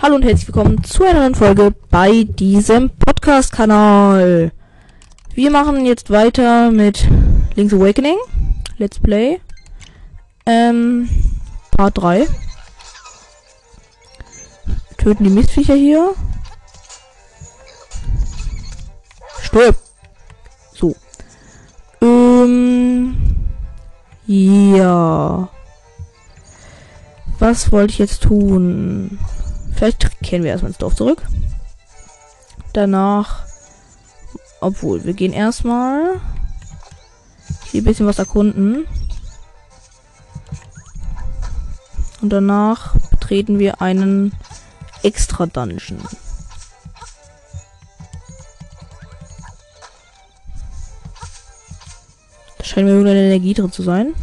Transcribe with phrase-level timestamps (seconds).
[0.00, 4.52] Hallo und herzlich willkommen zu einer neuen Folge bei diesem Podcast-Kanal.
[5.34, 7.08] Wir machen jetzt weiter mit
[7.56, 8.16] Link's Awakening.
[8.76, 9.40] Let's Play.
[10.46, 11.08] Ähm,
[11.76, 12.28] Part 3.
[14.98, 16.14] Töten die Mistviecher hier.
[19.42, 19.76] Stirb.
[20.74, 20.94] So.
[22.00, 23.16] Ähm,
[24.28, 25.48] ja.
[27.40, 29.18] Was wollte ich jetzt tun?
[29.78, 31.22] Vielleicht kehren wir erstmal ins Dorf zurück.
[32.72, 33.44] Danach.
[34.60, 36.20] Obwohl, wir gehen erstmal
[37.70, 38.88] hier ein bisschen was erkunden.
[42.20, 44.32] Und danach betreten wir einen
[45.04, 46.00] extra Dungeon.
[52.58, 54.16] Da scheint mir irgendeine Energie drin zu sein.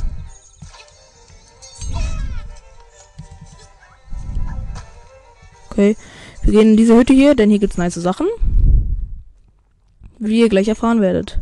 [5.75, 5.97] Okay.
[6.43, 8.27] Wir gehen in diese Hütte hier, denn hier gibt's nice Sachen.
[10.19, 11.37] Wie ihr gleich erfahren werdet.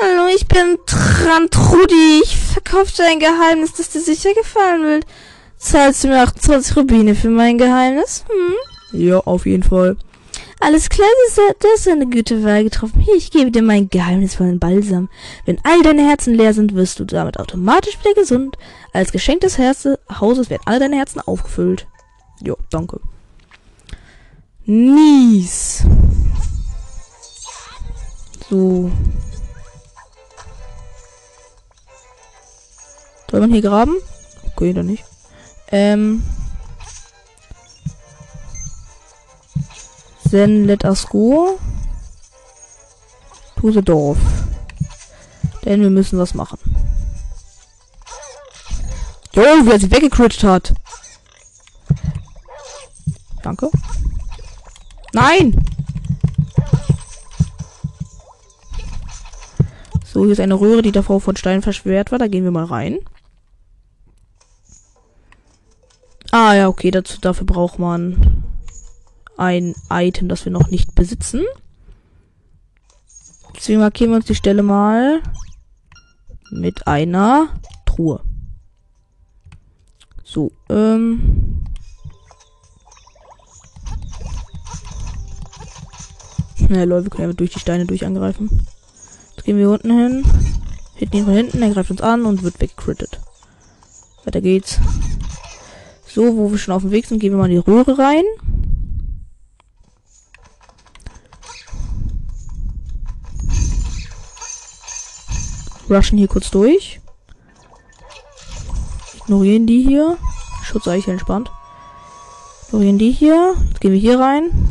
[0.00, 2.22] Hallo, ich bin Trantrudi.
[2.22, 5.06] Ich verkaufe dir ein Geheimnis, das dir sicher gefallen wird.
[5.58, 8.24] Zahlst du mir 28 Rubine für mein Geheimnis?
[8.28, 8.98] Hm?
[8.98, 9.98] Ja, auf jeden Fall.
[10.58, 11.08] Alles klar,
[11.58, 13.00] du hast eine gute Wahl getroffen.
[13.00, 15.10] Hier, ich gebe dir mein geheimnisvollen Balsam.
[15.44, 18.56] Wenn all deine Herzen leer sind, wirst du damit automatisch wieder gesund.
[18.94, 21.86] Als Geschenk des Herze Hauses werden alle deine Herzen aufgefüllt.
[22.42, 23.00] Jo, danke.
[24.66, 25.84] Nies.
[28.48, 28.90] So.
[33.30, 33.96] Soll man hier graben?
[34.52, 35.04] Okay, dann nicht.
[35.68, 36.22] Ähm.
[40.30, 41.58] Then let us go.
[43.60, 44.18] To the Dorf.
[45.64, 46.58] Denn wir müssen was machen.
[49.32, 50.74] Jo, wie er sie weggecritcht hat.
[53.42, 53.70] Danke.
[55.12, 55.64] Nein!
[60.04, 62.18] So, hier ist eine Röhre, die davor von Stein verschwert war.
[62.18, 62.98] Da gehen wir mal rein.
[66.32, 66.90] Ah, ja, okay.
[66.90, 68.44] Dazu, dafür braucht man
[69.36, 71.44] ein Item, das wir noch nicht besitzen.
[73.56, 75.22] Deswegen markieren wir uns die Stelle mal
[76.50, 77.48] mit einer
[77.86, 78.20] Truhe.
[80.24, 81.39] So, ähm.
[86.70, 88.64] Ja, Leute, wir können ja durch die Steine durch angreifen.
[89.34, 90.24] Jetzt gehen wir unten hin.
[90.94, 93.18] Hitten ihn von hinten, er greift uns an und wird weggecrittet.
[94.24, 94.78] Weiter geht's.
[96.06, 98.22] So, wo wir schon auf dem Weg sind, gehen wir mal in die Röhre rein.
[105.88, 107.00] Rushen hier kurz durch.
[109.16, 110.18] Ignorieren die hier.
[110.62, 111.50] Schutz eigentlich entspannt.
[112.68, 113.56] Ignorieren die hier.
[113.70, 114.69] Jetzt gehen wir hier rein.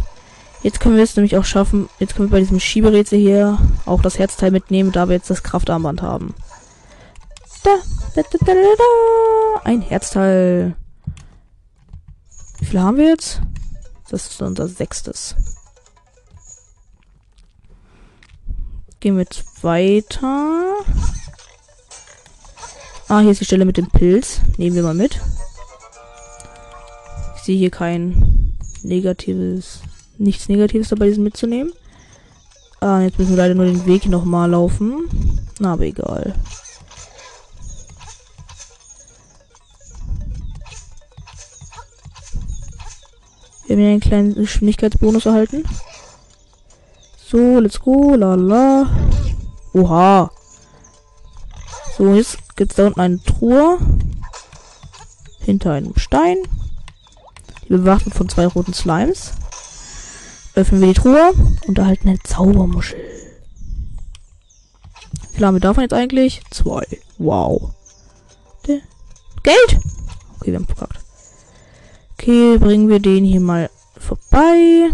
[0.62, 1.90] Jetzt können wir es nämlich auch schaffen.
[2.00, 5.44] Jetzt können wir bei diesem Schieberätsel hier auch das Herzteil mitnehmen, da wir jetzt das
[5.44, 6.36] Kraftarmband haben.
[7.64, 7.78] Da,
[8.16, 10.76] da, da, da, da, Ein Herzteil.
[12.60, 13.42] Wie viel haben wir jetzt?
[14.10, 15.36] Das ist unser sechstes.
[19.00, 20.76] Gehen wir jetzt weiter.
[23.08, 24.42] Ah, hier ist die Stelle mit dem Pilz.
[24.58, 25.22] Nehmen wir mal mit.
[27.38, 29.82] Ich sehe hier kein negatives
[30.20, 31.74] nichts Negatives dabei, diesen mitzunehmen.
[32.82, 35.10] Ah, jetzt müssen wir leider nur den Weg nochmal laufen.
[35.62, 36.34] Aber egal.
[43.66, 45.64] Wir haben hier einen kleinen Geschwindigkeitsbonus erhalten.
[47.28, 48.16] So, let's go.
[48.16, 48.88] La la.
[49.74, 50.32] Oha.
[51.98, 53.78] So, jetzt gibt's da unten eine Truhe.
[55.42, 56.38] Hinter einem Stein.
[57.66, 59.34] Die bewacht von zwei roten Slimes.
[60.60, 61.32] Öffnen wir die Truhe
[61.68, 63.00] und erhalten eine Zaubermuschel.
[65.22, 66.42] Wie viel haben wir davon jetzt eigentlich?
[66.52, 66.86] Zwei.
[67.18, 67.72] Wow.
[68.68, 68.82] De
[69.44, 69.80] Geld!
[70.36, 71.00] Okay, wir haben verkackt.
[72.12, 74.90] Okay, bringen wir den hier mal vorbei.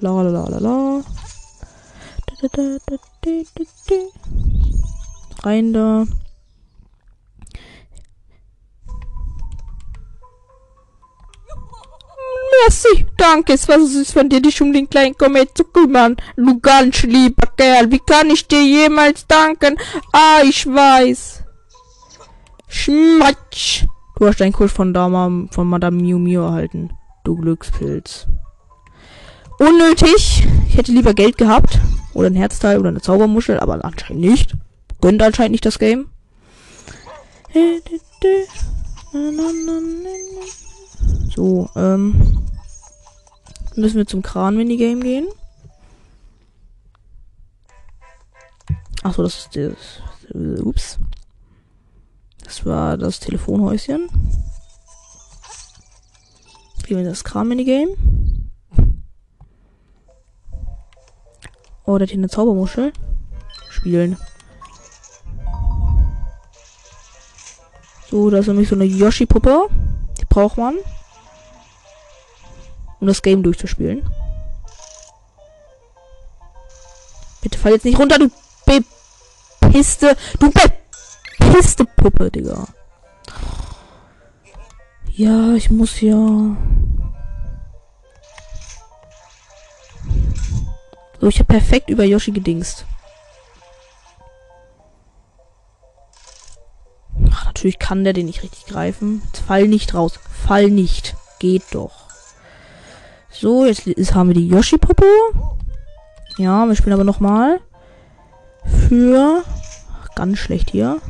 [0.00, 1.04] La la la la
[5.44, 6.04] Rein da.
[12.64, 16.16] Merci, danke, es war so süß von dir, dich um den kleinen Komet zu kümmern.
[16.36, 19.76] Du ganz lieber Kerl, wie kann ich dir jemals danken?
[20.12, 21.42] Ah, ich weiß.
[22.68, 23.84] Schmatsch.
[24.16, 26.90] Du hast einen Kurs von, Dama, von Madame Miu Miu erhalten.
[27.24, 28.28] Du Glückspilz.
[29.58, 30.46] Unnötig.
[30.68, 31.80] Ich hätte lieber Geld gehabt.
[32.14, 34.54] Oder ein Herzteil oder eine Zaubermuschel, aber anscheinend nicht.
[35.00, 36.10] Gönnt anscheinend nicht das Game.
[41.34, 42.38] So, ähm.
[43.74, 45.28] Müssen wir zum Kran-Minigame gehen.
[49.02, 50.62] Achso, das ist das.
[50.62, 50.98] Ups.
[52.44, 54.08] Das war das Telefonhäuschen.
[56.84, 57.94] Gehen wir das Kran-Minigame.
[61.84, 62.92] Oh, der hat hier eine Zaubermuschel.
[63.70, 64.16] Spielen.
[68.10, 69.68] So, da ist nämlich so eine Yoshi-Puppe.
[70.20, 70.76] Die braucht man.
[73.02, 74.08] Um das Game durchzuspielen.
[77.40, 78.30] Bitte fall jetzt nicht runter, du
[79.60, 80.52] bepisste, du
[81.40, 82.64] bepisste Puppe, Digga.
[85.10, 86.14] Ja, ich muss ja.
[91.20, 92.86] So, ich habe perfekt über Yoshi gedingst.
[97.32, 99.22] Ach, natürlich kann der den nicht richtig greifen.
[99.44, 100.20] Fall nicht raus.
[100.46, 101.16] Fall nicht.
[101.40, 102.01] Geht doch.
[103.32, 105.06] So, jetzt, jetzt haben wir die Yoshi-Puppe.
[106.38, 107.60] Ja, wir spielen aber nochmal.
[108.88, 109.42] Für.
[110.14, 111.00] Ganz schlecht hier.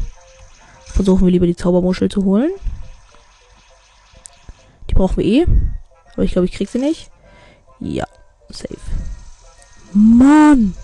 [0.87, 2.51] Versuchen wir lieber die Zaubermuschel zu holen.
[4.89, 5.47] Die brauchen wir eh.
[6.15, 7.11] Aber ich glaube, ich krieg sie nicht.
[7.81, 8.07] Ja,
[8.49, 8.77] safe.
[9.93, 10.75] Mann!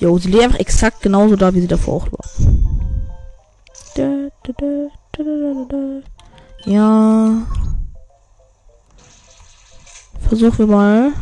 [0.00, 2.24] Jo, sie liegt einfach exakt genauso da, wie sie davor auch war.
[6.64, 7.46] Ja.
[10.28, 11.12] Versuchen wir mal,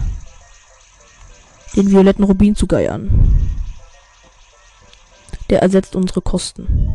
[1.76, 3.50] den violetten Rubin zu geiern.
[5.50, 6.90] Der ersetzt unsere Kosten.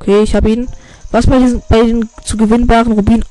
[0.00, 0.68] Okay, ich habe ihn.
[1.10, 3.24] Was bei diesen, bei den zu gewinnbaren Rubin.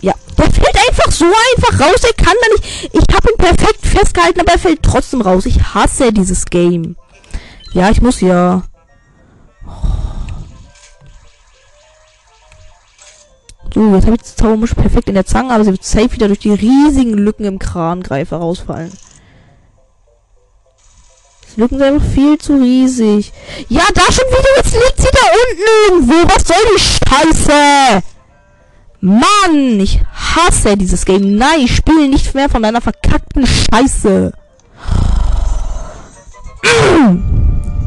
[0.00, 2.02] Ja, der fällt einfach so einfach raus.
[2.02, 2.90] Er kann da nicht.
[2.92, 5.46] Ich habe ihn perfekt festgehalten, aber er fällt trotzdem raus.
[5.46, 6.96] Ich hasse dieses Game.
[7.72, 8.62] Ja, ich muss ja.
[13.74, 16.26] So, jetzt habe ich die Zaubermuschel perfekt in der Zange, aber sie wird safe wieder
[16.26, 18.92] durch die riesigen Lücken im Krangreifer rausfallen.
[21.54, 23.32] Die Lücken sind einfach viel zu riesig.
[23.68, 24.56] Ja, da schon wieder.
[24.56, 26.34] Jetzt liegt sie da unten irgendwo.
[26.34, 26.80] Was soll die
[27.50, 28.02] Scheiße?
[29.00, 31.36] Mann, ich hasse dieses Game.
[31.36, 34.32] Nein, ich spiele nicht mehr von deiner verkackten Scheiße.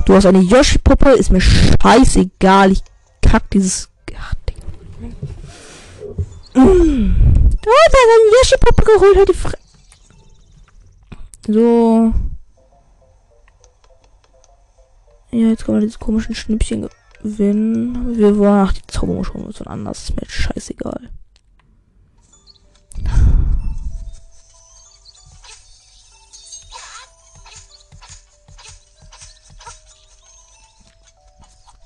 [0.06, 2.72] Du hast eine Yoshi-Puppe, ist mir scheißegal.
[2.72, 2.82] Ich
[3.22, 3.90] kack dieses.
[6.56, 7.16] Ding.
[7.62, 9.58] Du hast eine Yoshi-Puppe geholt, halt die Fre
[11.48, 12.14] So.
[15.32, 16.88] Ja, jetzt kann man diese komischen Schnippchen
[17.22, 18.18] gewinnen.
[18.18, 20.10] Wir wollen, ach, die Zaubermuschel uns dann anders.
[20.10, 21.10] Ist mir scheißegal.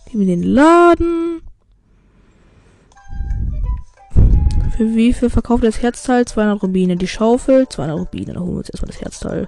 [0.05, 1.41] Gehen wir den Laden.
[4.79, 6.23] Für wie viel verkauft das Herzteil?
[6.23, 6.95] 200 Rubine.
[6.95, 7.67] Die Schaufel?
[7.67, 8.31] 200 Rubine.
[8.31, 9.47] Dann holen wir uns erstmal das Herzteil.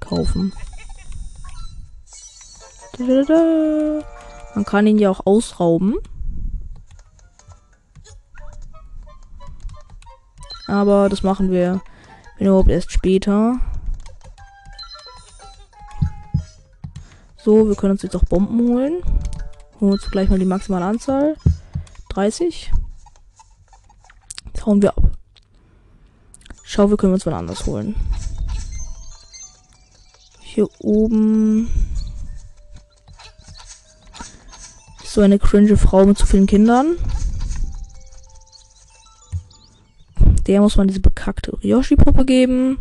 [0.00, 0.54] Kaufen.
[2.98, 5.96] Man kann ihn ja auch ausrauben.
[10.66, 11.82] Aber das machen wir,
[12.38, 13.60] wenn überhaupt erst später.
[17.36, 19.02] So, wir können uns jetzt auch Bomben holen.
[19.78, 21.36] Holen uns gleich mal die maximale Anzahl.
[22.14, 22.72] 30.
[24.68, 25.02] Hauen wir ab.
[26.62, 27.96] Schau, wir können uns mal anders holen.
[30.40, 31.70] Hier oben
[35.04, 36.98] So eine cringe Frau mit zu vielen Kindern.
[40.46, 42.76] Der muss man diese bekackte Ryoshi-Puppe geben.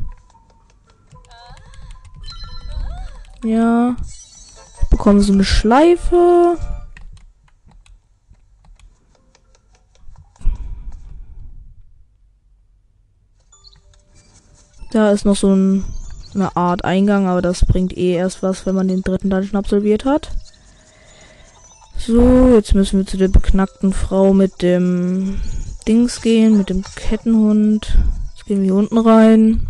[3.46, 3.96] Ja.
[4.82, 6.58] Ich bekomme so eine Schleife.
[14.98, 15.84] Da ist noch so ein,
[16.34, 20.06] eine Art Eingang, aber das bringt eh erst was, wenn man den dritten Dungeon absolviert
[20.06, 20.32] hat.
[21.96, 25.40] So, jetzt müssen wir zu der beknackten Frau mit dem
[25.88, 27.96] Dings gehen, mit dem Kettenhund.
[28.30, 29.68] Jetzt gehen wir hier unten rein.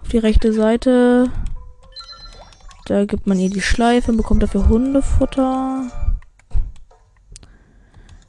[0.00, 1.32] Auf die rechte Seite.
[2.86, 5.90] Da gibt man ihr die Schleife und bekommt dafür Hundefutter.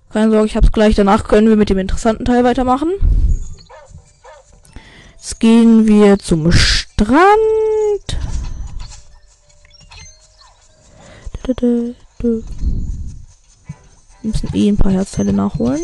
[0.09, 0.95] Keine Sorge, ich hab's gleich.
[0.95, 2.89] Danach können wir mit dem interessanten Teil weitermachen.
[5.25, 7.17] Jetzt gehen wir zum Strand.
[11.47, 11.95] Wir
[14.21, 15.81] müssen eh ein paar Herzteile nachholen.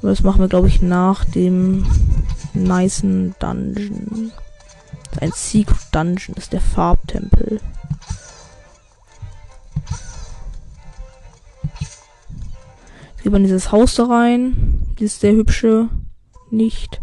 [0.00, 1.84] Das machen wir, glaube ich, nach dem
[2.54, 4.30] nicen Dungeon.
[5.20, 7.60] Ein Secret Dungeon ist der Farbtempel.
[13.10, 14.94] Jetzt geht in dieses Haus da rein.
[15.00, 15.88] ist der hübsche.
[16.52, 17.00] Nicht.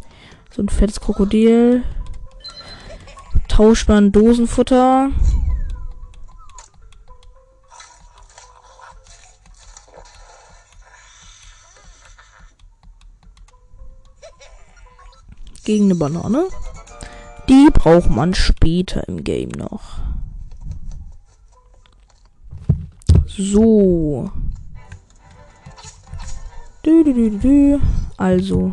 [0.56, 1.84] So ein fettes Krokodil.
[3.50, 5.10] Tauscht man Dosenfutter.
[15.66, 16.48] Gegen eine Banane.
[17.50, 19.98] Die braucht man später im Game noch.
[23.28, 24.32] So.
[26.82, 27.82] Du.
[28.16, 28.72] Also.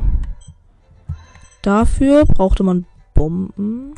[1.62, 3.94] Dafür brauchte man Bomben.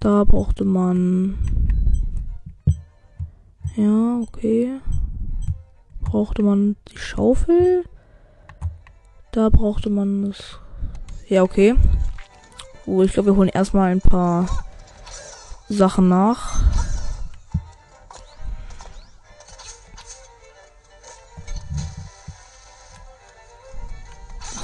[0.00, 1.38] Da brauchte man.
[3.76, 4.80] Ja, okay.
[6.00, 7.84] Brauchte man die Schaufel.
[9.30, 10.58] Da brauchte man das.
[11.28, 11.76] Ja, okay.
[12.84, 14.46] Oh, ich glaube, wir holen erstmal ein paar
[15.68, 16.58] Sachen nach.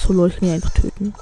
[0.07, 1.15] Achso, Leute, ich kann die einfach töten.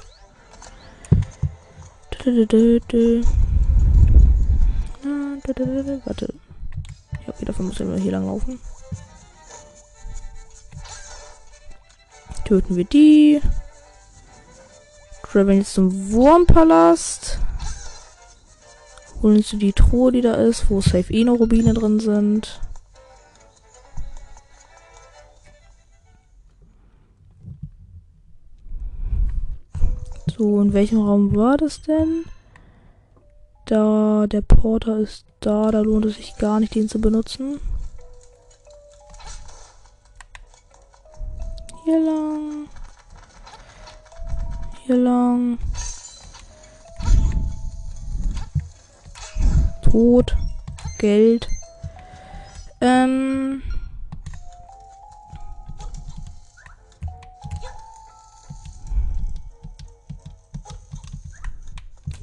[6.05, 6.33] Warte.
[7.25, 8.59] Ja, okay, dafür muss wir hier lang laufen.
[12.45, 13.41] Töten wir die.
[15.23, 17.39] Traveln jetzt zum Wurmpalast.
[19.23, 22.61] Holen uns die Truhe, die da ist, wo safe eh noch Rubine drin sind.
[30.37, 32.25] So, in welchem Raum war das denn?
[33.65, 37.59] Da, der Porter ist da, da lohnt es sich gar nicht, den zu benutzen.
[41.85, 42.35] Hier lang
[44.85, 45.57] hier lang.
[49.81, 50.35] Tod.
[50.99, 51.47] Geld.
[52.81, 53.61] Ähm.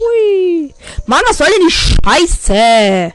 [0.02, 0.74] Hui.
[1.06, 3.14] Mann, was soll denn die Scheiße?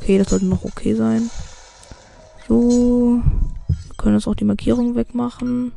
[0.00, 1.30] Okay, das sollte noch okay sein.
[2.48, 3.20] So.
[3.68, 5.72] Wir können jetzt auch die Markierung wegmachen.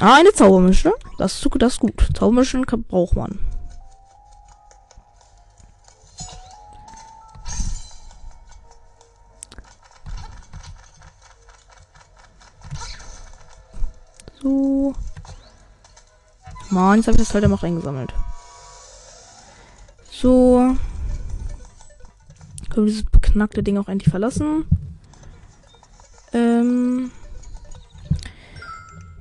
[0.00, 0.92] Ah, eine Zaubermische.
[1.16, 2.08] Das das ist gut.
[2.14, 3.38] Zaubermischen braucht man.
[14.44, 14.92] So.
[16.68, 18.12] Mann, jetzt habe ich das halt einfach eingesammelt.
[20.12, 20.76] So.
[22.68, 24.66] Können wir dieses beknackte Ding auch endlich verlassen.
[26.34, 27.10] Ähm.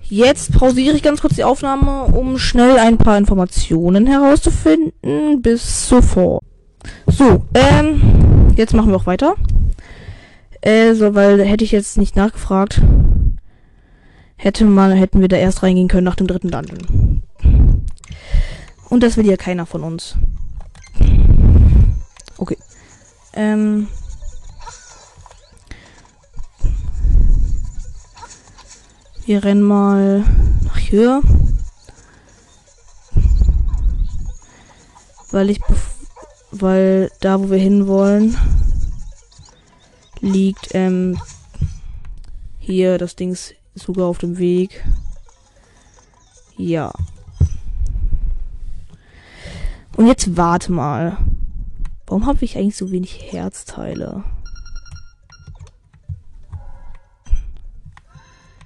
[0.02, 5.42] Jetzt pausiere ich ganz kurz die Aufnahme, um schnell ein paar Informationen herauszufinden.
[5.42, 6.44] Bis sofort.
[7.08, 9.36] So, ähm, jetzt machen wir auch weiter.
[10.60, 12.82] Äh, so, weil hätte ich jetzt nicht nachgefragt,
[14.36, 17.22] hätte man, hätten wir da erst reingehen können nach dem dritten Dungeon.
[18.90, 20.16] Und das will ja keiner von uns.
[22.38, 22.58] Okay.
[23.34, 23.88] Ähm.
[29.26, 30.24] Wir rennen mal
[30.66, 31.22] nach hier.
[35.32, 35.60] Weil ich,
[36.52, 38.38] weil da, wo wir hinwollen,
[40.20, 41.20] liegt, ähm,
[42.60, 44.84] hier, das Ding ist sogar auf dem Weg.
[46.58, 46.92] Ja.
[49.96, 51.18] Und jetzt warte mal.
[52.08, 54.24] Warum habe ich eigentlich so wenig Herzteile?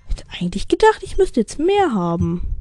[0.09, 2.53] Ich hätte eigentlich gedacht, ich müsste jetzt mehr haben.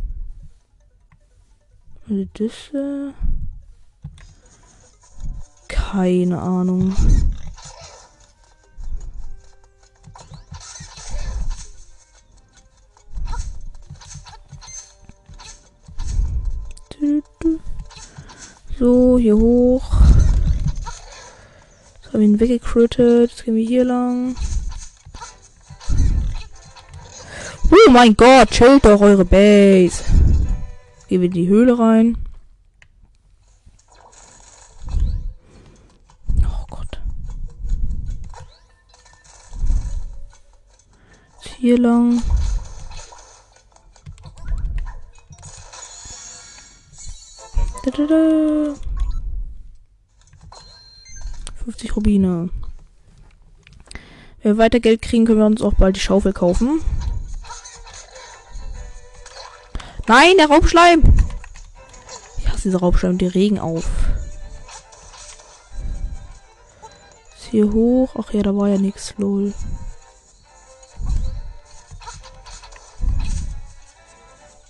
[2.34, 3.12] Das, äh
[5.68, 6.94] keine Ahnung.
[18.78, 19.84] So, hier hoch.
[21.94, 23.30] Jetzt haben wir ihn weggecrittet.
[23.30, 24.36] Jetzt gehen wir hier lang.
[27.70, 30.04] Oh mein Gott, chillt doch eure Base.
[31.08, 32.18] Gehen wir in die Höhle rein.
[36.42, 37.00] Oh Gott.
[41.42, 42.22] Jetzt hier lang.
[51.64, 52.50] 50 Rubine.
[54.42, 56.80] Wenn wir weiter Geld kriegen, können wir uns auch bald die Schaufel kaufen.
[60.08, 61.02] Nein, der Raubschleim!
[62.56, 63.84] hasse diese Raubsteine und die regen auf.
[67.36, 68.14] Ist hier hoch.
[68.18, 69.52] Ach ja, da war ja nichts, lol.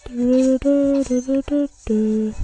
[0.08, 2.34] Du, du, du,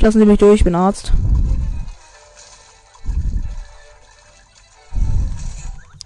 [0.00, 1.12] Lassen Sie mich durch, ich bin Arzt.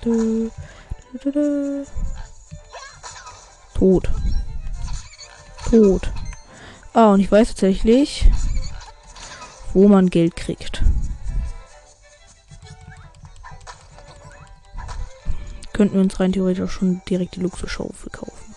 [0.03, 0.51] Du,
[1.23, 1.87] du, du,
[3.75, 4.11] Tot.
[5.71, 6.13] Tot.
[6.93, 8.29] Ah, und ich weiß tatsächlich,
[9.73, 10.83] wo man Geld kriegt.
[15.73, 18.55] Könnten wir uns rein theoretisch schon direkt die Luxusschaufel kaufen.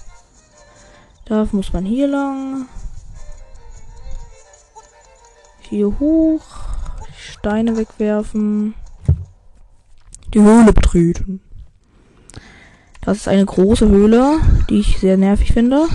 [1.25, 2.67] Dafür muss man hier lang.
[5.69, 6.43] Hier hoch.
[7.17, 8.73] Steine wegwerfen.
[10.33, 11.41] Die Höhle betreten.
[13.01, 15.87] Das ist eine große Höhle, die ich sehr nervig finde.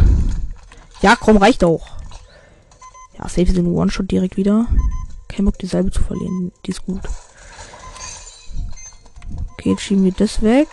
[1.00, 1.86] Ja, komm, reicht auch.
[3.18, 4.66] Ja, safe ist in One-Shot direkt wieder.
[5.28, 6.52] Kein Bock, dieselbe zu verlieren.
[6.66, 7.02] Die ist gut.
[9.52, 10.68] Okay, jetzt schieben wir das weg.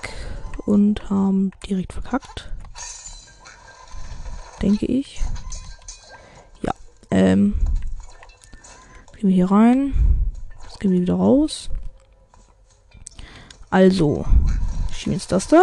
[0.66, 2.52] Und haben direkt verkackt.
[4.62, 5.22] Denke ich.
[6.62, 6.74] Ja,
[7.12, 7.54] ähm.
[9.20, 9.94] Gehen wir hier rein.
[10.64, 11.70] Jetzt gehen wir wieder raus.
[13.70, 14.26] Also,
[14.94, 15.62] schieben jetzt das da.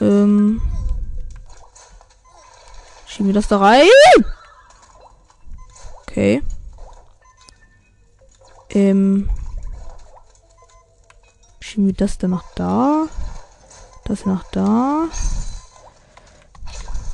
[0.00, 0.62] Ähm,
[3.04, 3.88] schieben wir das da rein.
[6.02, 6.40] Okay.
[8.70, 9.28] Ähm,
[11.58, 13.06] schieben wir das dann nach da.
[14.04, 15.08] Das nach da.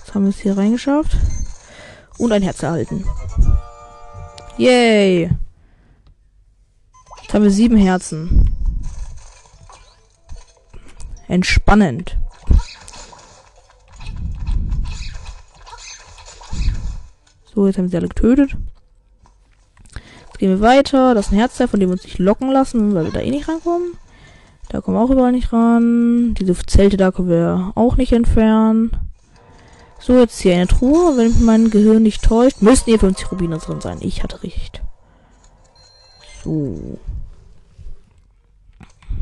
[0.01, 1.17] Jetzt haben wir es hier reingeschafft.
[2.19, 3.05] Und ein Herz erhalten.
[4.57, 5.31] Yay.
[7.23, 8.53] Jetzt haben wir sieben Herzen.
[11.29, 12.17] Entspannend.
[17.55, 18.57] So, jetzt haben sie alle getötet.
[20.27, 21.15] Jetzt gehen wir weiter.
[21.15, 23.31] Das ist ein Herzteil, von dem wir uns nicht locken lassen, weil wir da eh
[23.31, 23.93] nicht rankommen.
[24.69, 26.35] Da kommen wir auch überall nicht ran.
[26.35, 29.08] Diese Zelte da können wir auch nicht entfernen.
[30.01, 31.17] So, jetzt hier eine Truhe.
[31.17, 33.99] Wenn mein Gehirn nicht täuscht, müssten hier 50 Rubine drin sein.
[34.01, 34.83] Ich hatte recht.
[36.45, 36.99] So.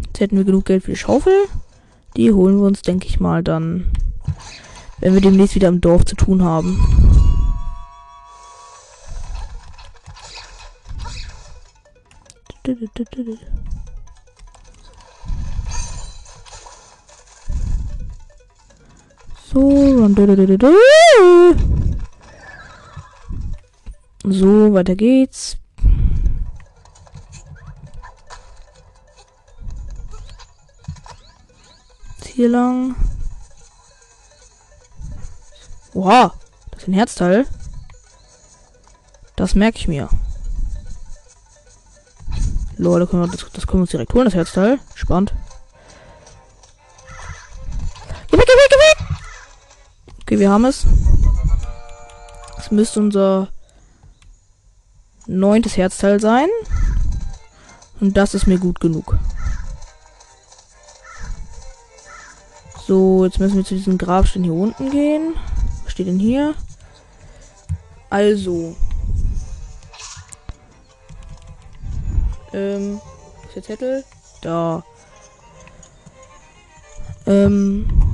[0.06, 1.32] Jetzt hätten wir genug Geld für die Schaufel.
[2.16, 3.90] Die holen wir uns, denke ich mal, dann,
[5.00, 6.80] wenn wir demnächst wieder im Dorf zu tun haben.
[19.56, 19.70] So,
[24.28, 25.56] so, weiter geht's.
[32.34, 32.96] Hier lang.
[35.94, 36.34] Oha,
[36.72, 37.46] das ist ein Herzteil.
[39.36, 40.10] Das merke ich mir.
[42.76, 44.80] Leute, das, das können wir uns direkt holen, das Herzteil.
[44.94, 45.32] Spannend.
[50.36, 50.84] Okay, wir haben es.
[52.58, 53.48] Es müsste unser
[55.26, 56.48] neuntes Herzteil sein.
[58.00, 59.16] Und das ist mir gut genug.
[62.86, 65.36] So, jetzt müssen wir zu diesem Grabstein hier unten gehen.
[65.84, 66.54] Was steht denn hier?
[68.10, 68.76] Also.
[72.52, 73.00] Ähm,
[73.46, 74.04] ist der Zettel?
[74.42, 74.84] Da.
[77.24, 78.05] Ähm.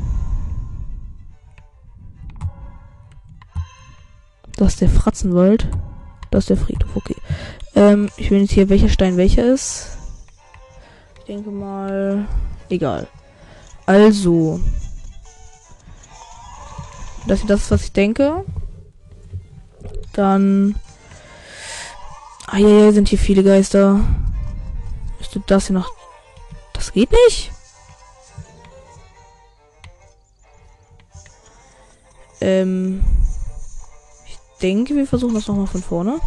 [4.62, 5.66] Das ist der Fratzenwald.
[6.30, 7.16] Das ist der Friedhof, okay.
[7.74, 9.98] Ähm, ich will jetzt hier, welcher Stein welcher ist.
[11.18, 12.28] Ich denke mal.
[12.68, 13.08] Egal.
[13.86, 14.60] Also.
[17.26, 18.44] Das ist das, was ich denke.
[20.12, 20.76] Dann.
[22.46, 23.98] Ah ja, ja, sind hier viele Geister.
[25.18, 25.92] Müsste das hier noch.
[26.72, 27.50] Das geht nicht?
[32.40, 33.02] Ähm
[34.62, 36.20] denke, wir versuchen das nochmal von vorne.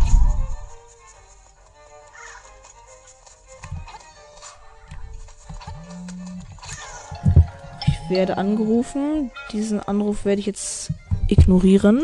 [7.87, 9.31] Ich werde angerufen.
[9.51, 10.91] Diesen Anruf werde ich jetzt
[11.27, 12.01] ignorieren.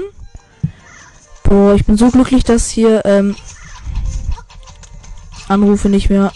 [1.43, 3.35] Boah, ich bin so glücklich, dass hier ähm,
[5.47, 6.31] Anrufe nicht mehr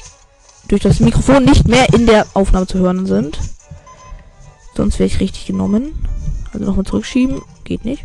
[0.67, 3.39] durch das Mikrofon nicht mehr in der Aufnahme zu hören sind.
[4.75, 6.05] Sonst wäre ich richtig genommen.
[6.53, 7.41] Also nochmal zurückschieben.
[7.63, 8.03] Geht nicht.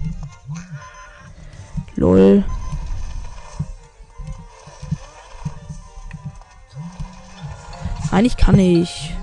[2.01, 2.43] Lol.
[8.11, 9.15] Eigentlich kann ich.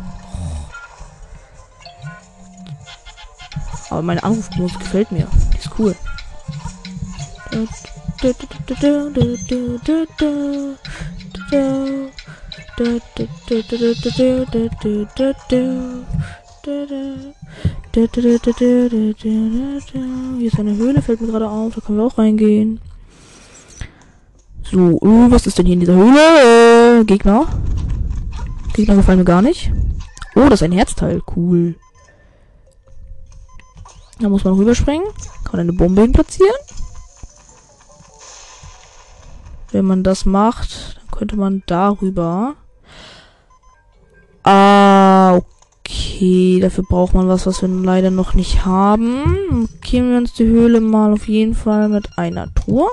[3.89, 5.27] Aber meine Anrufmusik gefällt mir.
[5.53, 5.95] Die ist cool.
[17.97, 18.05] Hier
[20.45, 21.73] ist eine Höhle, fällt mir gerade auf.
[21.73, 22.79] Da können wir auch reingehen.
[24.61, 26.99] So, äh, was ist denn hier in dieser Höhle?
[26.99, 27.47] Äh, Gegner.
[28.73, 29.71] Gegner gefallen mir gar nicht.
[30.35, 31.23] Oh, das ist ein Herzteil.
[31.35, 31.73] Cool.
[34.19, 35.07] Da muss man rüberspringen.
[35.43, 36.53] Kann eine Bombe hin platzieren.
[39.71, 42.53] Wenn man das macht, dann könnte man darüber.
[44.43, 45.56] Ah, okay.
[46.61, 49.69] Dafür braucht man was, was wir leider noch nicht haben.
[49.81, 52.89] Gehen wir uns die Höhle mal auf jeden Fall mit einer Truhe.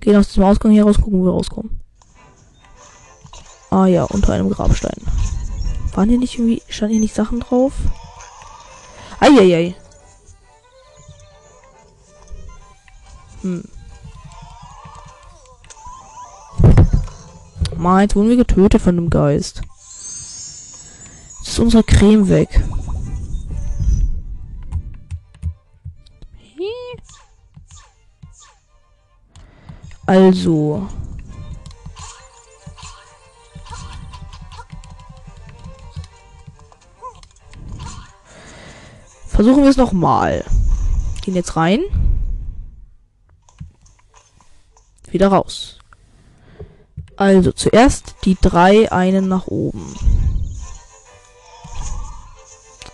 [0.00, 1.80] Gehen aus dem Ausgang hier raus, gucken, wo wir rauskommen.
[3.70, 5.00] Ah ja, unter einem Grabstein.
[5.94, 7.72] Waren hier nicht irgendwie, standen hier nicht Sachen drauf?
[9.20, 9.74] Eieiei.
[13.42, 13.62] Hm.
[17.76, 19.62] Mal, jetzt wurden wir getötet von dem Geist.
[21.52, 22.64] Ist unsere Creme weg.
[30.06, 30.88] Also.
[39.26, 40.46] Versuchen wir es nochmal.
[41.20, 41.80] Gehen jetzt rein.
[45.10, 45.78] Wieder raus.
[47.16, 49.94] Also zuerst die drei einen nach oben.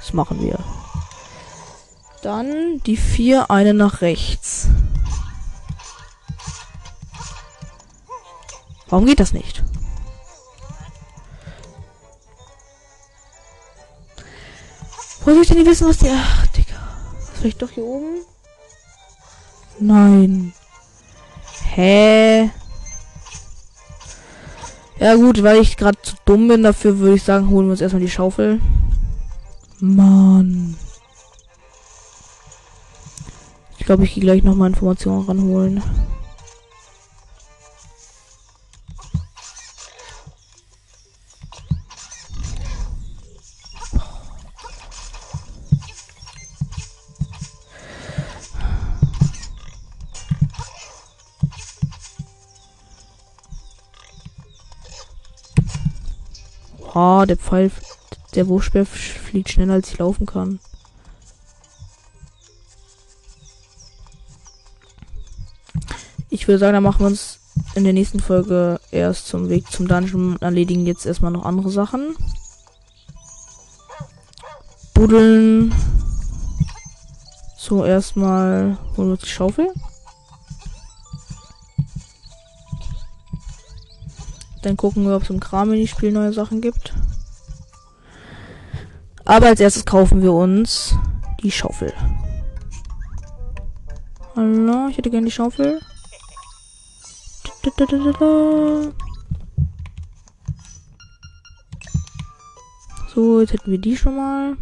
[0.08, 0.58] Das machen wir.
[2.22, 4.68] Dann die vier einen nach rechts.
[8.88, 9.62] Warum geht das nicht?
[15.26, 16.08] Wo soll ich denn nicht wissen, was die...
[16.10, 16.78] Ach, Digga.
[17.34, 18.22] Vielleicht doch hier oben?
[19.78, 20.54] Nein.
[21.74, 22.50] Hä?
[24.98, 27.82] Ja gut, weil ich gerade zu dumm bin, dafür würde ich sagen, holen wir uns
[27.82, 28.58] erstmal die Schaufel.
[29.80, 30.76] Mann.
[33.78, 35.82] Ich glaube, ich gehe gleich noch mal Informationen ranholen.
[56.94, 57.70] Ah, der Pfeil,
[58.34, 58.84] der Wurfspeer
[59.28, 60.58] fliegt schneller als ich laufen kann.
[66.30, 67.40] Ich würde sagen, dann machen wir uns
[67.74, 71.70] in der nächsten Folge erst zum Weg zum Dungeon und erledigen jetzt erstmal noch andere
[71.70, 72.14] Sachen.
[74.94, 75.74] Buddeln.
[77.56, 79.68] So, erstmal holen wir uns die Schaufel.
[84.62, 86.94] Dann gucken wir, ob es im Kram in die Spiel neue Sachen gibt.
[89.28, 90.94] Aber als erstes kaufen wir uns
[91.42, 91.92] die Schaufel.
[94.34, 95.80] Hallo, ich hätte gerne die Schaufel.
[103.14, 104.56] So, jetzt hätten wir die schon mal.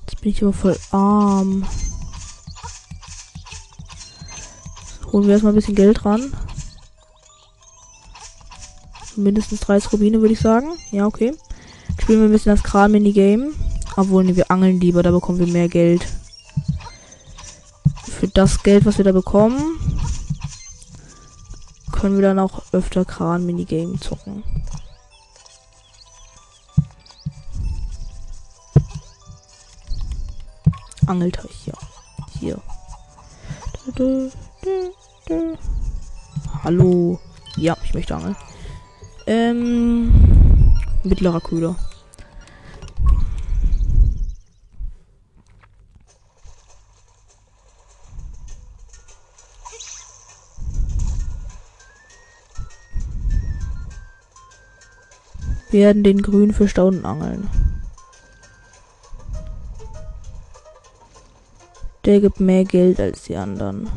[0.00, 1.66] Jetzt bin ich aber voll arm.
[5.10, 6.32] Holen wir erstmal ein bisschen Geld ran
[9.16, 10.72] mindestens 30 Rubine, würde ich sagen.
[10.90, 11.34] Ja, okay.
[12.02, 13.52] Spielen wir ein bisschen das Kran-Minigame.
[13.96, 16.04] Obwohl, nee, wir angeln lieber, da bekommen wir mehr Geld.
[18.04, 19.78] Für das Geld, was wir da bekommen,
[21.92, 24.42] können wir dann auch öfter Kran-Minigame zocken.
[31.06, 31.74] Angelteich, ja.
[32.40, 32.60] Hier.
[36.64, 37.20] Hallo.
[37.54, 38.36] Ja, ich möchte angeln.
[39.28, 40.12] Ähm,
[41.04, 41.76] mittlerer Köder.
[55.72, 57.48] werden den Grün für Staunen angeln.
[62.04, 63.88] Der gibt mehr Geld als die anderen.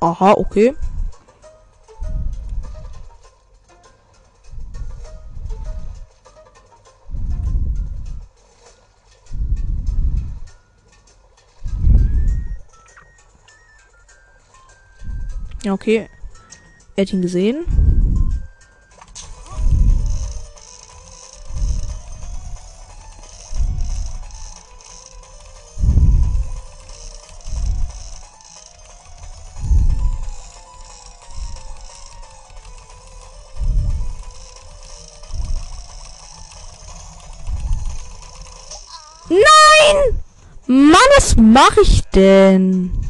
[0.00, 0.74] Aha, okay.
[15.64, 16.08] Ja, okay.
[16.96, 17.64] Er hat ihn gesehen.
[39.28, 40.22] Nein!
[40.66, 43.01] Mann, was mache ich denn?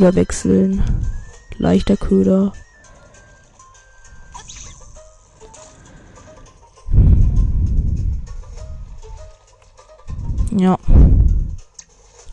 [0.00, 0.82] Köder wechseln.
[1.58, 2.54] Leichter Köder.
[10.56, 10.78] Ja.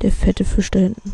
[0.01, 1.11] Der fette Fisch da hinten.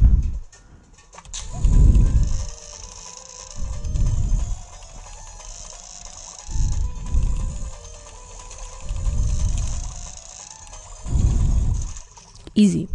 [12.53, 12.87] Easy.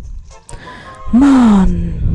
[1.11, 2.08] Mann.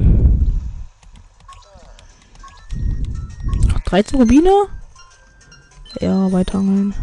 [3.94, 4.50] 13 Rubine?
[6.02, 6.96] Ja, weiterangeln.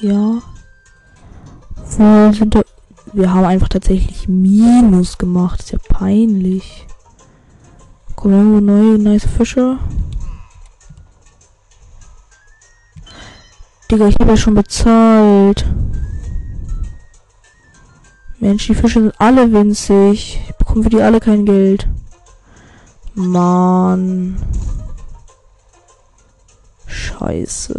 [0.00, 0.40] Ja.
[1.98, 2.62] Wo sind da?
[3.12, 5.60] Wir haben einfach tatsächlich Minus gemacht.
[5.60, 6.86] ist ja peinlich.
[8.14, 9.78] Kommen irgendwo neue, nice Fische?
[13.90, 15.66] Digga, ich habe ja schon bezahlt.
[18.40, 20.40] Mensch, die Fische sind alle winzig.
[20.48, 21.86] Ich bekomme für die alle kein Geld.
[23.14, 24.38] Mann.
[26.96, 27.78] Scheiße.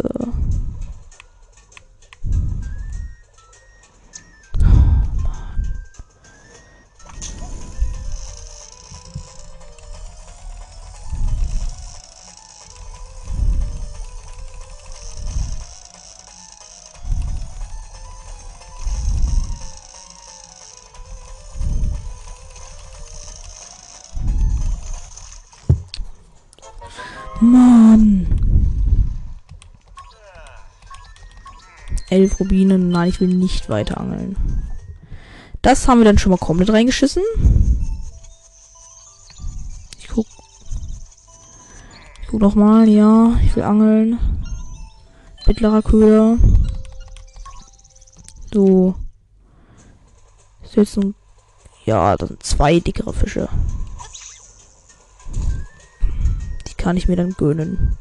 [32.10, 32.88] Elf Rubinen.
[32.88, 34.36] Nein, ich will nicht weiter angeln.
[35.62, 37.22] Das haben wir dann schon mal komplett reingeschissen.
[39.98, 40.26] Ich guck.
[42.22, 42.88] Ich guck noch mal.
[42.88, 44.18] Ja, ich will angeln.
[45.46, 46.36] Mittlerer Köder.
[48.52, 48.94] So.
[50.62, 51.14] Ist jetzt ein.
[51.84, 53.48] Ja, das sind zwei dickere Fische.
[56.66, 57.96] Die kann ich mir dann gönnen.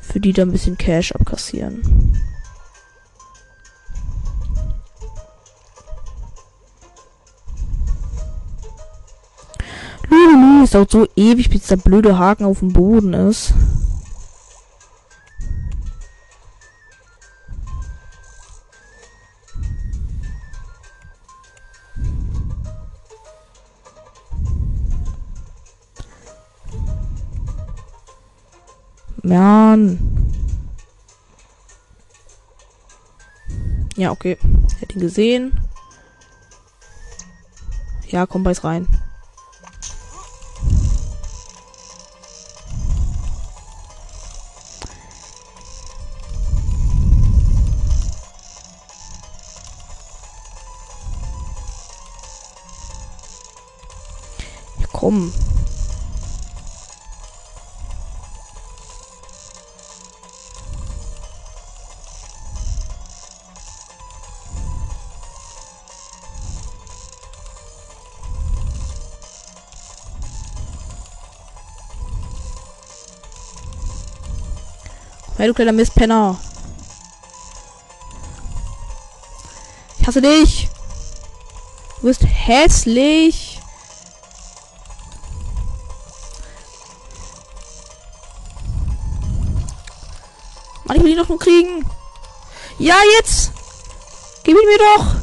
[0.00, 1.82] Für die da ein bisschen Cash abkassieren.
[10.40, 13.52] Lulu, es dauert so ewig, bis der blöde Haken auf dem Boden ist.
[29.22, 29.98] Mann.
[33.96, 34.38] Ja, okay.
[34.78, 35.60] Hätte ihn gesehen.
[38.08, 38.88] Ja, komm, beiß rein.
[55.10, 55.32] Komm.
[75.36, 76.38] Hey, du kleiner Mistpenner.
[79.98, 80.68] Ich hasse dich.
[82.00, 83.49] Du bist hässlich.
[90.90, 91.86] Mann, ich will ihn doch nur kriegen.
[92.80, 93.52] Ja, jetzt.
[94.42, 95.14] Gib ihn mir doch.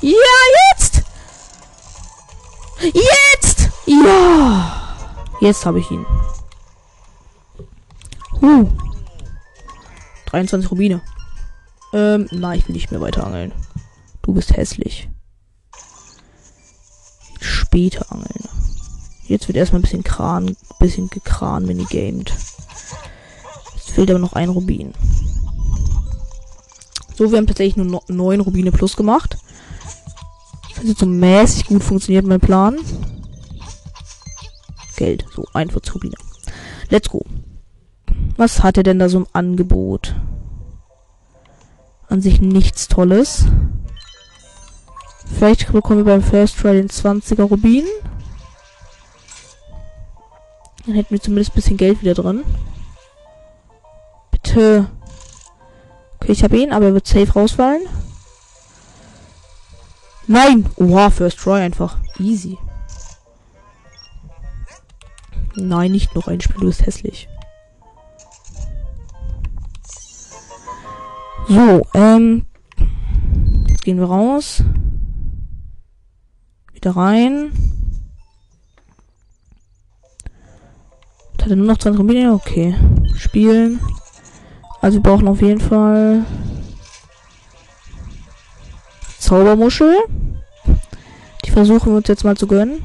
[0.00, 0.12] Ja,
[0.70, 1.02] jetzt.
[2.80, 3.70] Jetzt.
[3.86, 4.96] Ja.
[5.40, 6.06] Jetzt habe ich ihn.
[8.40, 8.68] Huh.
[10.26, 11.02] 23 Rubine.
[11.92, 13.52] Ähm, nein, ich will nicht mehr weiter angeln.
[14.22, 15.08] Du bist hässlich.
[17.40, 18.48] Später angeln.
[19.24, 22.32] Jetzt wird erstmal ein bisschen Kran, bisschen gekran minigamed.
[23.94, 24.92] Fehlt aber noch ein Rubin.
[27.14, 29.36] So, wir haben tatsächlich nur 9 Rubine plus gemacht.
[30.76, 32.78] Das hat so mäßig gut funktioniert, mein Plan.
[34.96, 35.24] Geld.
[35.34, 36.16] So, 41 Rubine.
[36.88, 37.24] Let's go.
[38.36, 40.14] Was hat er denn da so im Angebot?
[42.08, 43.44] An sich nichts Tolles.
[45.34, 47.84] Vielleicht bekommen wir beim First Try den 20er Rubin.
[50.86, 52.42] Dann hätten wir zumindest ein bisschen Geld wieder drin.
[54.42, 54.88] Bitte.
[56.16, 57.82] Okay, ich habe ihn, aber er wird safe rausfallen.
[60.26, 60.66] Nein!
[60.76, 61.98] Oha, First Try einfach.
[62.18, 62.58] Easy.
[65.56, 67.28] Nein, nicht noch ein Spiel, du bist hässlich.
[71.48, 72.46] So, ähm.
[73.68, 74.62] Jetzt gehen wir raus.
[76.72, 77.52] Wieder rein.
[81.42, 82.32] Hat er nur noch 20 Rubine?
[82.32, 82.76] Okay.
[83.16, 83.80] Spielen.
[84.82, 86.24] Also wir brauchen auf jeden Fall
[89.20, 89.96] Zaubermuschel.
[91.44, 92.82] Die versuchen wir uns jetzt mal zu gönnen.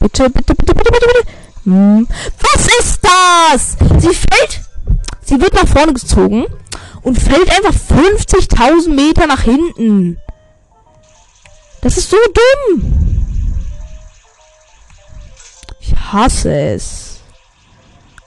[0.00, 1.32] Bitte, bitte, bitte, bitte, bitte, bitte.
[1.64, 2.08] Hm.
[2.40, 3.76] Was ist das?
[4.02, 4.60] Sie fällt.
[5.22, 6.46] Sie wird nach vorne gezogen
[7.02, 10.18] und fällt einfach 50.000 Meter nach hinten.
[11.80, 13.01] Das ist so dumm.
[16.12, 17.20] Hasse es.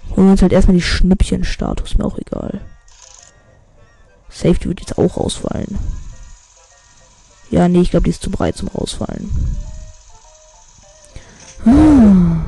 [0.09, 2.61] Holen wir uns halt erstmal die Schnippchen-Status, mir auch egal.
[4.29, 5.77] Safety wird jetzt auch rausfallen.
[7.51, 9.29] Ja, nee, ich glaube, die ist zu breit zum rausfallen.
[11.63, 12.43] Hm.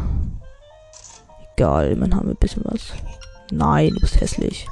[1.55, 2.93] Egal, immerhin haben wir ein bisschen was.
[3.51, 4.67] Nein, du bist hässlich.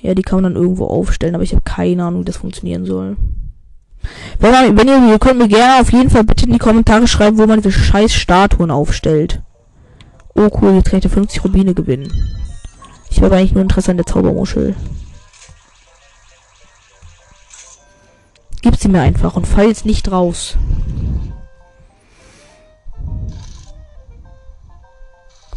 [0.00, 2.84] Ja, die kann man dann irgendwo aufstellen, aber ich habe keine Ahnung, wie das funktionieren
[2.84, 3.16] soll.
[4.38, 7.06] Wenn, man, wenn ihr, ihr könnt mir gerne auf jeden Fall bitte in die Kommentare
[7.06, 9.40] schreiben, wo man diese scheiß Statuen aufstellt.
[10.34, 12.12] Oh cool, jetzt kann ich 50 Rubine gewinnen.
[13.10, 14.74] Ich habe eigentlich nur Interesse an der Zaubermuschel.
[18.62, 20.56] Gib sie mir einfach und fall jetzt nicht raus.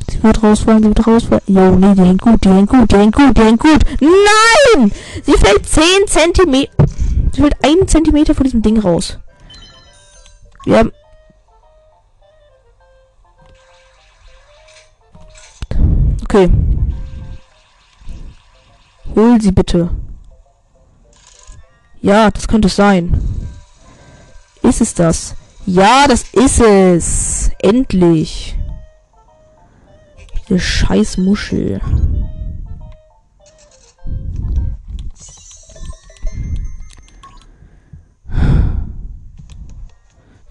[0.09, 1.43] Sie wird rausfallen, sie wird rausfallen.
[1.47, 3.79] Jo, nee, die hängt gut, die hängt gut, die hängt gut, die hängt gut.
[4.01, 4.91] Nein!
[5.23, 6.85] Sie fällt 10 Zentimeter.
[7.35, 9.19] Sie fällt 1 Zentimeter von diesem Ding raus.
[10.63, 10.91] Wir haben.
[16.23, 16.49] Okay.
[19.13, 19.89] Hol sie bitte.
[22.01, 23.19] Ja, das könnte es sein.
[24.61, 25.35] Ist es das?
[25.65, 27.51] Ja, das ist es.
[27.59, 28.57] Endlich.
[30.47, 31.81] Diese scheiß Muschel.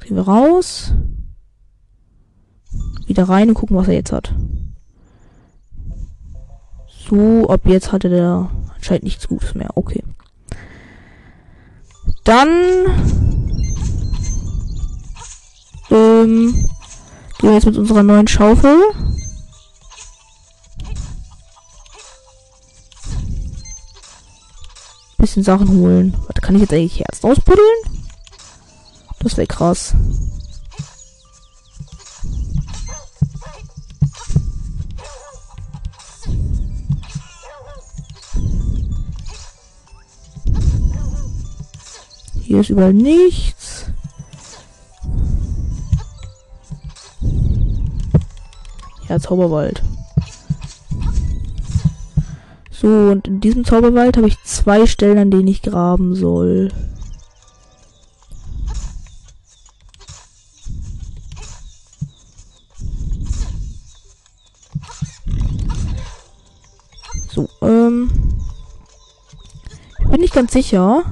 [0.04, 0.92] Gehen wir raus.
[3.06, 4.34] Wieder rein und gucken, was er jetzt hat.
[7.08, 9.70] So, ab jetzt hatte der anscheinend nichts Gutes mehr.
[9.74, 10.02] Okay.
[12.24, 12.48] Dann
[15.90, 16.52] ähm,
[17.38, 18.76] gehen wir jetzt mit unserer neuen Schaufel.
[25.16, 26.14] Bisschen Sachen holen.
[26.26, 28.03] Warte, kann ich jetzt eigentlich Herzen ausbuddeln?
[29.24, 29.94] Das wäre krass.
[42.42, 43.86] Hier ist überall nichts.
[49.08, 49.82] Ja, Zauberwald.
[52.70, 56.70] So, und in diesem Zauberwald habe ich zwei Stellen, an denen ich graben soll.
[70.34, 71.04] Nicht ganz sicher.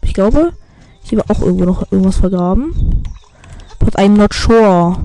[0.00, 0.54] Ich glaube,
[1.02, 3.04] hier war auch irgendwo noch irgendwas vergraben.
[3.78, 4.96] But I'm not sure.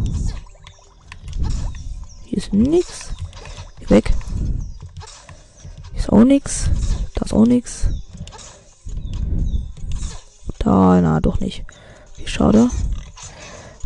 [2.24, 3.10] Hier ist nichts.
[3.90, 4.14] Weg.
[5.92, 6.70] Hier ist auch nichts.
[7.16, 7.88] Da ist auch nichts.
[10.60, 11.66] Da, na, doch nicht.
[12.16, 12.70] Wie schade.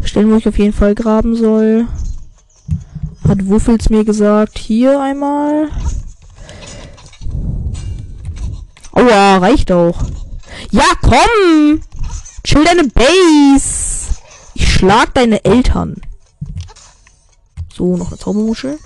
[0.04, 1.88] Stellen, wo ich auf jeden Fall graben soll.
[3.28, 4.60] Hat Wuffels mir gesagt.
[4.60, 5.70] Hier einmal.
[9.00, 9.98] Aua, reicht auch.
[10.72, 11.82] Ja, komm!
[12.44, 14.16] Chill deine Base.
[14.56, 16.02] Ich schlag deine Eltern.
[17.74, 18.78] So, noch eine Zaubermuschel.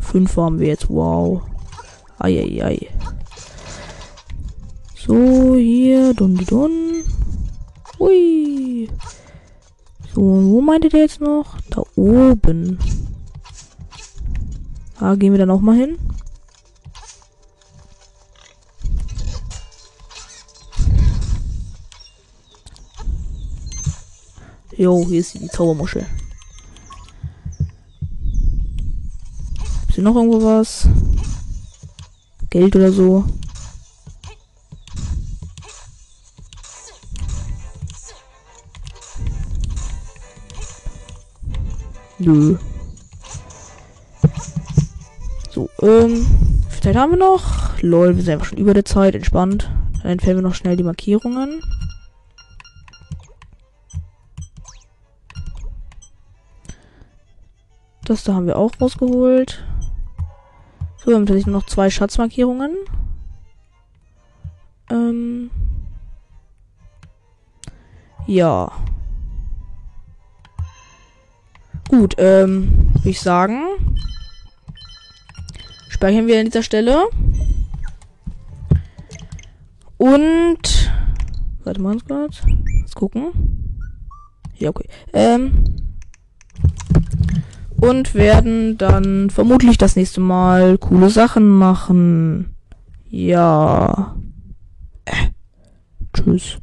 [0.00, 0.88] Fünf haben wir jetzt.
[0.88, 1.42] Wow.
[2.18, 2.86] Eieiei.
[4.94, 6.14] So, hier.
[6.14, 7.02] Dun, dun.
[7.98, 8.88] Hui.
[10.14, 11.56] So, wo meinte der jetzt noch?
[11.70, 12.78] Da oben.
[15.00, 15.98] Da gehen wir dann auch mal hin.
[24.76, 26.06] Jo, hier ist die Zaubermuschel.
[29.88, 30.86] Ist hier noch irgendwo was?
[32.50, 33.24] Geld oder so?
[42.18, 42.56] Nö.
[45.58, 46.24] So, ähm,
[46.68, 47.82] wie viel Zeit haben wir noch?
[47.82, 49.68] Lol, wir sind einfach schon über der Zeit, entspannt.
[50.00, 51.60] Dann entfernen wir noch schnell die Markierungen.
[58.04, 59.64] Das da haben wir auch rausgeholt.
[60.98, 62.76] So, wir haben tatsächlich nur noch zwei Schatzmarkierungen.
[64.90, 65.50] Ähm.
[68.28, 68.70] Ja.
[71.88, 73.64] Gut, ähm, würde ich sagen.
[75.98, 77.08] Speichern wir an dieser Stelle.
[79.96, 80.92] Und.
[81.64, 82.40] Warte mal kurz.
[82.78, 83.80] Let's gucken.
[84.58, 84.88] Ja, okay.
[85.12, 85.64] Ähm.
[87.80, 92.54] Und werden dann vermutlich das nächste Mal coole Sachen machen.
[93.08, 94.14] Ja.
[95.04, 95.30] Äh.
[96.14, 96.58] Tschüss.